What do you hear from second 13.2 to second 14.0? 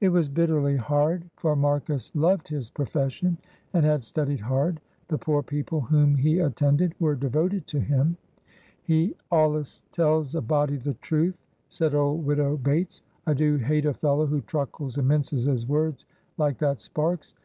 "I do hate a